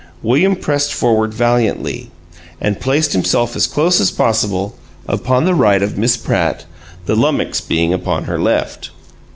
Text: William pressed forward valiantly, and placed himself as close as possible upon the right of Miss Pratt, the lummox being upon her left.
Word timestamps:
William 0.23 0.55
pressed 0.55 0.91
forward 0.95 1.31
valiantly, 1.31 2.09
and 2.59 2.79
placed 2.79 3.13
himself 3.13 3.55
as 3.55 3.67
close 3.67 4.01
as 4.01 4.09
possible 4.09 4.75
upon 5.07 5.45
the 5.45 5.53
right 5.53 5.83
of 5.83 5.95
Miss 5.95 6.17
Pratt, 6.17 6.65
the 7.05 7.15
lummox 7.15 7.61
being 7.61 7.93
upon 7.93 8.23
her 8.23 8.39
left. 8.39 8.89